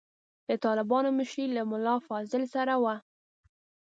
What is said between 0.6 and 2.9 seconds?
طالبانو مشري له ملا فاضل سره